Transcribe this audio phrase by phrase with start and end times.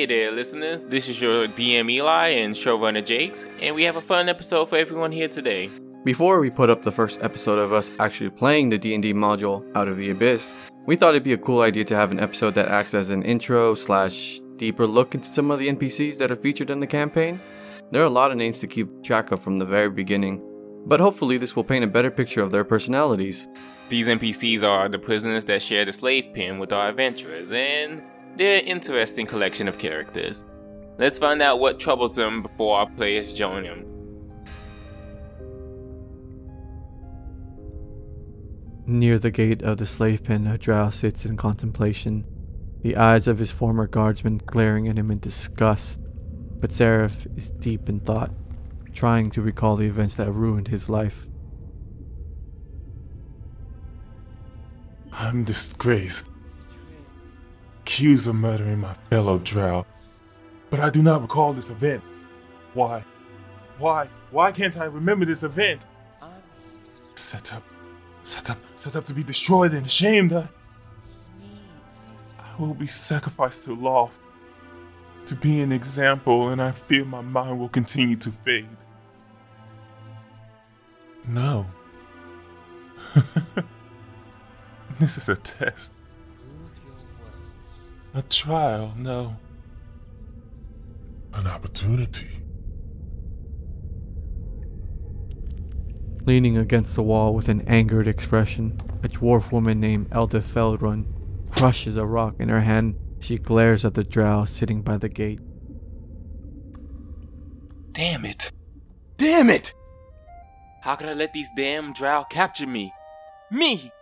[0.00, 0.86] Hey there, listeners.
[0.86, 4.76] This is your DM Eli and showrunner Jakes, and we have a fun episode for
[4.76, 5.70] everyone here today.
[6.06, 9.88] Before we put up the first episode of us actually playing the D&D module Out
[9.88, 10.54] of the Abyss,
[10.86, 13.22] we thought it'd be a cool idea to have an episode that acts as an
[13.24, 17.38] intro slash deeper look into some of the NPCs that are featured in the campaign.
[17.90, 20.42] There are a lot of names to keep track of from the very beginning,
[20.86, 23.48] but hopefully this will paint a better picture of their personalities.
[23.90, 28.02] These NPCs are the prisoners that share the slave pen with our adventurers, and
[28.36, 30.44] they're an interesting collection of characters.
[30.98, 33.86] Let's find out what troubles them before our players join them.
[38.86, 42.24] Near the gate of the slave pen, a drow sits in contemplation,
[42.82, 46.00] the eyes of his former guardsmen glaring at him in disgust.
[46.58, 48.32] But Seraph is deep in thought,
[48.92, 51.28] trying to recall the events that ruined his life.
[55.12, 56.32] I'm disgraced,
[57.90, 59.84] accused of murdering my fellow drow.
[60.70, 62.04] But I do not recall this event.
[62.72, 63.04] Why?
[63.78, 64.08] Why?
[64.30, 65.86] Why can't I remember this event?
[67.16, 67.64] Set up,
[68.22, 70.32] set up, set up to be destroyed and ashamed.
[70.32, 70.48] I,
[72.38, 74.10] I will be sacrificed to law,
[75.26, 78.68] to be an example, and I fear my mind will continue to fade.
[81.26, 81.66] No.
[85.00, 85.92] this is a test.
[88.12, 89.36] A trial, no.
[91.32, 92.28] An opportunity.
[96.26, 101.06] Leaning against the wall with an angered expression, a dwarf woman named Eldeth Feldrun
[101.50, 102.96] crushes a rock in her hand.
[103.20, 105.40] She glares at the drow sitting by the gate.
[107.92, 108.50] Damn it!
[109.18, 109.72] Damn it!
[110.82, 112.92] How could I let these damn drow capture me?
[113.50, 113.92] Me!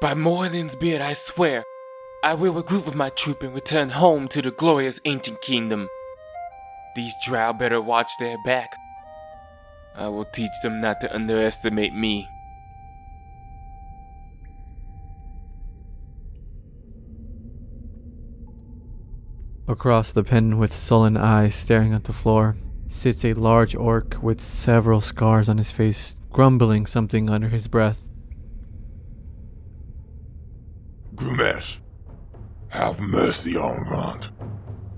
[0.00, 1.64] By Moradin's beard, I swear,
[2.26, 5.88] I will regroup with my troop and return home to the glorious ancient kingdom.
[6.96, 8.74] These drow better watch their back.
[9.94, 12.26] I will teach them not to underestimate me.
[19.68, 22.56] Across the pen, with sullen eyes staring at the floor,
[22.88, 28.08] sits a large orc with several scars on his face, grumbling something under his breath.
[31.14, 31.78] Gruumsh,
[32.76, 34.30] have mercy on Ront.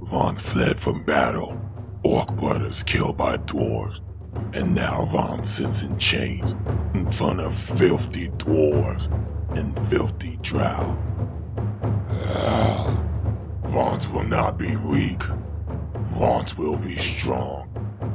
[0.00, 1.56] Ront fled from battle.
[2.02, 4.00] Orc brothers killed by dwarves.
[4.52, 6.56] And now Ront sits in chains
[6.94, 9.06] in front of filthy dwarves
[9.56, 10.98] and filthy drow.
[12.10, 13.00] Ah,
[13.66, 15.22] Vaunt will not be weak.
[16.18, 17.68] Vaunt will be strong.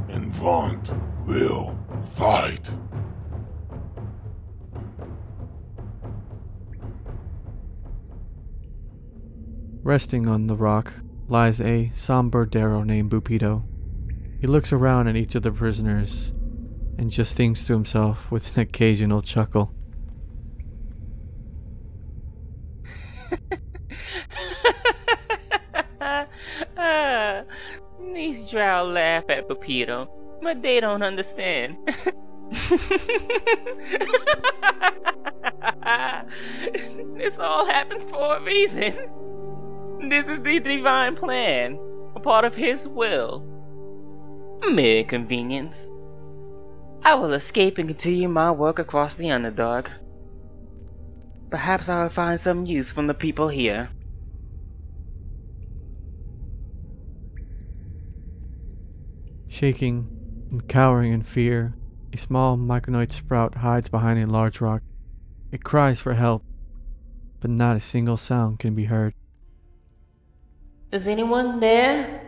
[0.09, 0.91] And Vaunt
[1.25, 1.77] will
[2.15, 2.69] fight.
[9.83, 10.93] Resting on the rock
[11.27, 13.63] lies a somber derro named Buppido.
[14.39, 16.31] He looks around at each of the prisoners
[16.97, 19.73] and just thinks to himself with an occasional chuckle.
[26.77, 27.43] Ah,
[28.13, 30.07] these drow laugh at Buppido,
[30.41, 31.75] but they don't understand.
[37.17, 39.22] this all happens for a reason.
[40.13, 41.79] This is the divine plan,
[42.15, 43.41] a part of his will.
[44.61, 45.87] Mere convenience.
[47.01, 49.89] I will escape and continue my work across the Underdark.
[51.49, 53.89] Perhaps I will find some use from the people here.
[59.47, 60.07] Shaking
[60.51, 61.73] and cowering in fear,
[62.13, 64.83] a small myconid sprout hides behind a large rock.
[65.51, 66.43] It cries for help,
[67.39, 69.15] but not a single sound can be heard.
[70.93, 72.21] Is anyone there?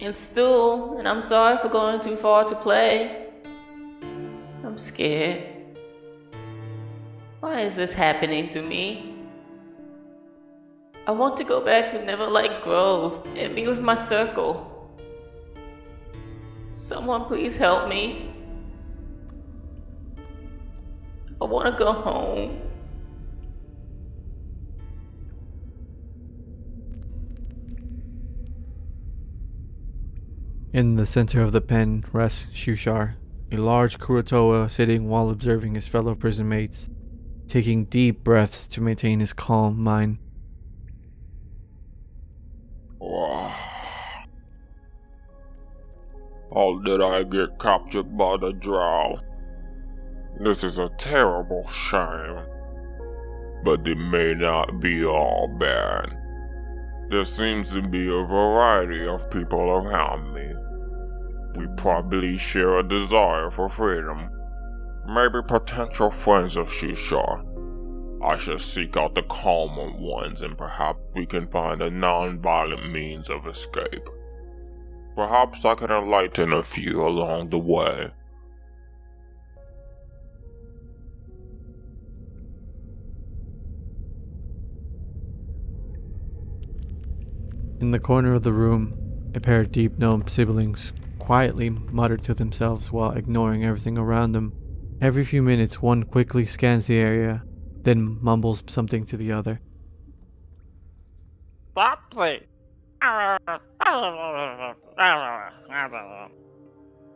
[0.00, 3.28] In Stool, and I'm sorry for going too far to play.
[4.64, 5.46] I'm scared.
[7.38, 9.14] Why is this happening to me?
[11.06, 14.90] I want to go back to Neverlight Grove and be with my circle.
[16.72, 18.34] Someone please help me.
[21.40, 22.69] I want to go home.
[30.72, 33.14] In the center of the pen rests Shuushar,
[33.50, 36.88] a large kuo-toa sitting while observing his fellow prison mates,
[37.48, 40.18] taking deep breaths to maintain his calm mind.
[43.02, 43.50] How
[46.84, 49.18] did I get captured by the drow?
[50.38, 52.38] This is a terrible shame.
[53.64, 56.16] But it may not be all bad.
[57.10, 60.59] There seems to be a variety of people around me.
[61.56, 64.30] We probably share a desire for freedom.
[65.06, 67.44] Maybe potential friends of Shishar.
[68.22, 73.30] I should seek out the calmer ones and perhaps we can find a non-violent means
[73.30, 74.08] of escape.
[75.16, 78.10] Perhaps I can enlighten a few along the way.
[87.80, 88.94] In the corner of the room,
[89.34, 90.92] a pair of deep gnome siblings
[91.30, 94.52] quietly mutter to themselves while ignoring everything around them.
[95.00, 97.44] Every few minutes, one quickly scans the area,
[97.84, 99.60] then mumbles something to the other.
[101.70, 102.42] Stop, please.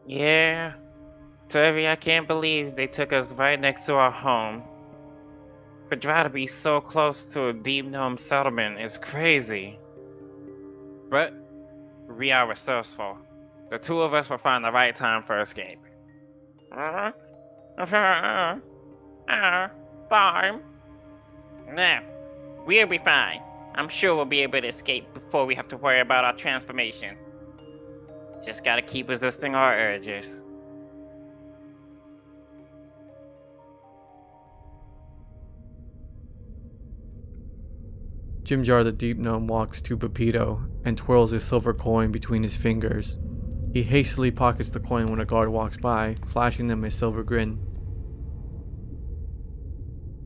[0.07, 0.75] Yeah.
[1.49, 4.63] Turvy, I can't believe they took us right next to our home.
[5.89, 9.77] For Dry to be so close to a deep gnome settlement is crazy.
[11.11, 11.35] But
[12.09, 13.19] we are resourceful.
[13.71, 15.81] The two of us will find the right time for escape.
[16.71, 17.11] Uh,
[17.79, 18.57] uh,
[19.29, 19.69] uh,
[20.09, 20.61] fine.
[21.73, 22.01] Nah,
[22.67, 23.41] we'll be fine.
[23.75, 27.17] I'm sure we'll be able to escape before we have to worry about our transformation.
[28.45, 30.43] Just gotta keep resisting our urges.
[38.45, 43.19] Jimjar the Deep Gnome walks to Buppido and twirls a silver coin between his fingers.
[43.75, 47.59] He hastily pockets the coin when a guard walks by, flashing them a silver grin.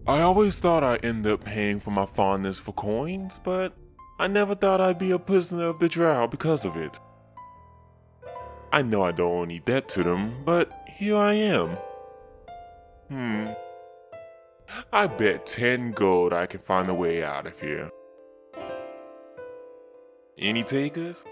[0.06, 3.74] I always thought I'd end up paying for my fondness for coins, but
[4.18, 7.00] I never thought I'd be a prisoner of the drow because of it.
[8.70, 11.78] I know I don't owe any debt to them, but here I am.
[13.08, 13.46] Hmm.
[14.92, 17.90] I bet 10 gold I can find a way out of here.
[20.36, 21.24] Any takers?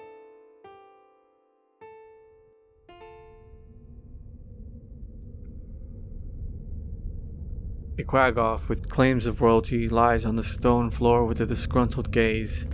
[7.98, 12.66] A with claims of royalty lies on the stone floor with a disgruntled gaze.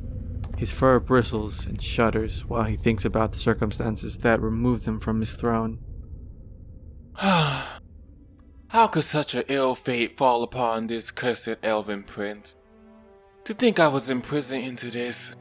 [0.58, 5.20] His fur bristles and shudders while he thinks about the circumstances that removed him from
[5.20, 5.78] his throne.
[7.14, 12.56] How could such an ill fate fall upon this cursed elven prince?
[13.44, 15.34] To think I was imprisoned into this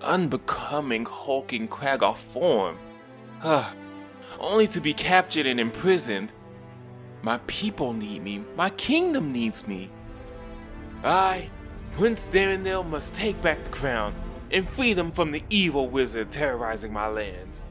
[0.00, 2.78] unbecoming, hulking quaggoth form.
[4.40, 6.30] Only to be captured and imprisoned.
[7.24, 8.44] My people need me.
[8.54, 9.88] My kingdom needs me.
[11.02, 11.48] I,
[11.92, 14.14] Prince Derendil, must take back the crown
[14.50, 17.64] and free them from the evil wizard terrorizing my lands.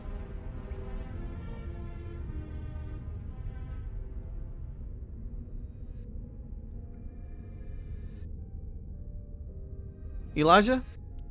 [10.35, 10.81] Elijah?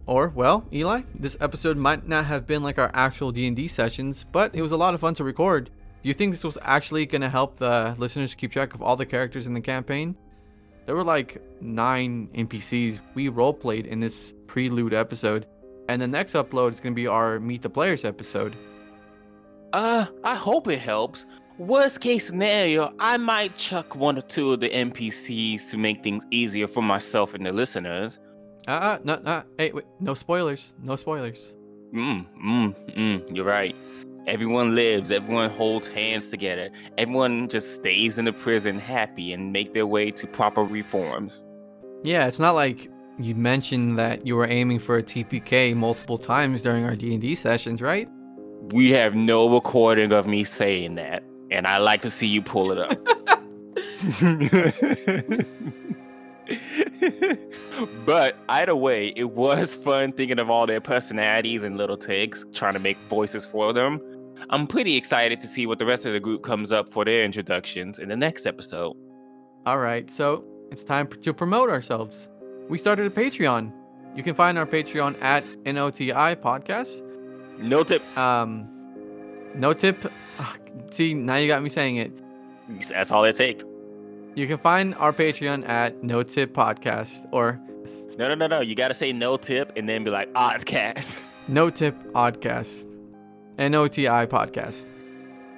[0.07, 4.55] Or, well, Eli, this episode might not have been like our actual D&D sessions, but
[4.55, 5.71] it was a lot of fun to record.
[6.03, 8.97] Do you think this was actually going to help the listeners keep track of all
[8.97, 10.17] the characters in the campaign?
[10.85, 15.47] There were like nine NPCs we roleplayed in this prelude episode,
[15.89, 18.57] and the next upload is going to be our Meet the Players episode.
[19.73, 21.25] Uh, I hope it helps.
[21.57, 26.25] Worst case scenario, I might chuck one or two of the NPCs to make things
[26.33, 28.19] easier for myself and the listeners.
[28.67, 31.55] Uh, uh no, no, hey, wait, no spoilers, no spoilers.
[31.95, 33.77] Mm, mm, mm, you're right.
[34.27, 39.75] Everyone lives, everyone holds hands together, everyone just stays in the prison happy and make
[39.75, 41.45] their way to proper reforms.
[42.05, 42.89] Yeah, it's not like
[43.19, 47.83] you mentioned that you were aiming for a TPK multiple times during our D&D sessions,
[47.83, 48.09] right?
[48.73, 52.73] We have no recording of me saying that, and I like to see you pull
[52.73, 52.99] it up.
[58.07, 62.75] but either way, it was fun thinking of all their personalities and little tigs, trying
[62.75, 64.01] to make voices for them.
[64.51, 67.25] I'm pretty excited to see what the rest of the group comes up for their
[67.25, 68.97] introductions in the next episode.
[69.67, 72.29] All right, so it's time to promote ourselves.
[72.69, 73.73] We started a Patreon.
[74.17, 77.03] You can find our Patreon at NOTI Podcast.
[77.59, 78.03] No tip.
[78.17, 78.69] Um,
[79.55, 80.11] no tip.
[80.39, 80.59] Ugh,
[80.91, 82.13] see, now you got me saying it.
[82.89, 83.65] That's all it takes.
[84.35, 87.61] You can find our Patreon at No Tip Podcast or
[88.17, 88.61] No, no, no, no.
[88.61, 91.17] You got to say no tip and then be like Oddcast.
[91.49, 92.87] No Tip Oddcast.
[93.59, 94.87] N O T I Podcast.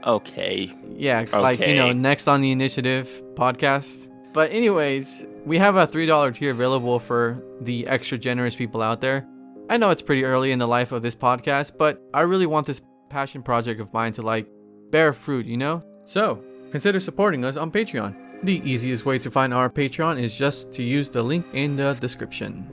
[0.04, 0.74] Okay.
[0.96, 4.08] Yeah, like, you know, next on the initiative podcast.
[4.32, 9.28] But, anyways, we have a $3 tier available for the extra generous people out there.
[9.68, 12.66] I know it's pretty early in the life of this podcast, but I really want
[12.66, 14.46] this passion project of mine to like
[14.90, 15.82] bear fruit, you know?
[16.06, 18.16] So, consider supporting us on Patreon.
[18.44, 21.94] The easiest way to find our Patreon is just to use the link in the
[21.94, 22.70] description.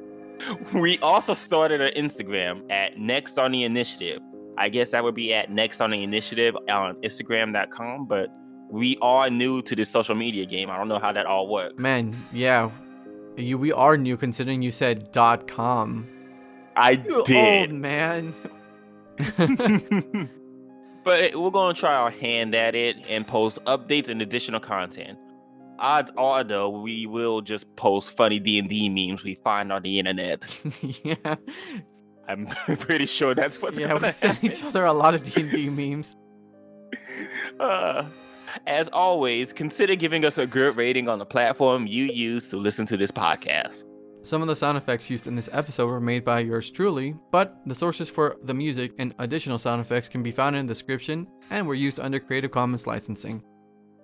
[0.73, 4.19] we also started an Instagram at Next on the Initiative.
[4.57, 8.27] I guess that would be at Next on the Initiative on Instagram.com, but
[8.69, 10.69] we are new to this social media game.
[10.69, 11.81] I don't know how that all works.
[11.81, 12.69] Man, yeah.
[13.37, 16.05] You we are new considering you said dot com.
[16.75, 17.71] I You did.
[17.71, 18.33] old man.
[21.05, 25.17] but we're gonna try our hand at it and post updates and additional content.
[25.81, 29.81] Odds are though we will just post funny D and D memes we find on
[29.81, 30.45] the internet.
[31.03, 31.35] yeah.
[32.31, 32.47] I'm
[32.77, 36.15] pretty sure that's what's yeah, gonna we send each other a lot of D&D memes.
[37.59, 38.05] Uh,
[38.67, 42.85] as always, consider giving us a good rating on the platform you use to listen
[42.85, 43.83] to this podcast.
[44.23, 47.57] Some of the sound effects used in this episode were made by yours truly, but
[47.65, 51.27] the sources for the music and additional sound effects can be found in the description
[51.49, 53.41] and were used under Creative Commons licensing.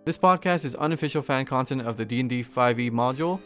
[0.08, 3.42] This podcast is unofficial fan content of the D&D 5e module,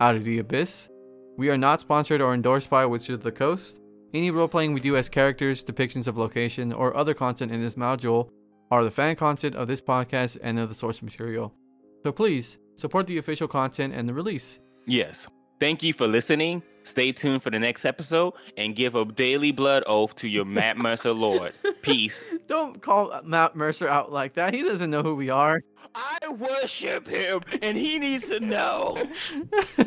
[0.00, 0.88] Out of the Abyss.
[1.36, 3.78] We are not sponsored or endorsed by Wizards of the Coast.
[4.12, 8.28] Any role-playing we do as characters, depictions of location, or other content in this module
[8.72, 11.54] are the fan content of this podcast and of the source material.
[12.02, 14.58] So please, support the official content and the release.
[14.88, 15.28] Yes.
[15.60, 16.64] Thank you for listening.
[16.82, 20.76] Stay tuned for the next episode and give a daily blood oath to your Matt
[20.76, 21.52] Mercer Lord.
[21.82, 22.22] Peace.
[22.46, 24.54] Don't call Matt Mercer out like that.
[24.54, 25.60] He doesn't know who we are.
[25.94, 29.08] I worship him and he needs to know.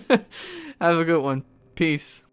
[0.81, 1.45] Have a good one.
[1.75, 2.25] Peace.